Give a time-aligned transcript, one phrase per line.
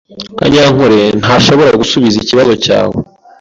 [0.39, 2.97] Kanyankore ntashobora gusubiza ikibazo cyawe.